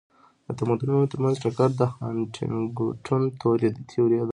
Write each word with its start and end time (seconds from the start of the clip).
د 0.45 0.47
تمدنونو 0.59 1.09
ترمنځ 1.11 1.35
ټکر 1.43 1.69
د 1.79 1.81
هانټینګټون 1.95 3.21
تيوري 3.39 3.69
ده. 4.23 4.27